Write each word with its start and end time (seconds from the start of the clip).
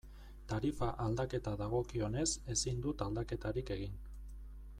Tarifa 0.51 0.87
aldaketa 1.03 1.53
dagokionez, 1.59 2.27
ezin 2.57 2.81
dut 2.87 3.05
aldaketarik 3.09 3.75
egin. 3.79 4.03